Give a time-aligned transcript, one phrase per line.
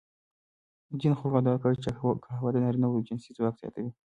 [0.99, 1.89] ځینو خلکو ادعا کړې چې
[2.23, 3.91] قهوه د نارینوو جنسي ځواک زیاتوي.